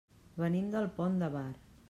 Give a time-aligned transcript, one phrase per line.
[0.43, 1.49] Venim del Pont de Bar.